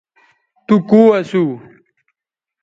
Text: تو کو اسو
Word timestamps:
تو 0.67 0.75
کو 0.89 1.01
اسو 1.17 1.43